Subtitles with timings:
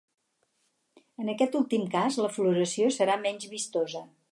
[1.23, 4.05] En aquest últim cas la floració serà menys vistosa.